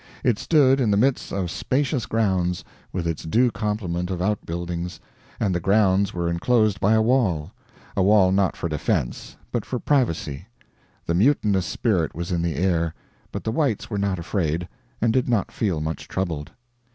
[0.23, 4.99] It stood in the midst of spacious grounds, with its due complement of outbuildings,
[5.39, 7.51] and the grounds were enclosed by a wall
[7.95, 10.47] a wall not for defense, but for privacy.
[11.05, 12.95] The mutinous spirit was in the air,
[13.31, 14.67] but the whites were not afraid,
[15.01, 16.49] and did not feel much troubled.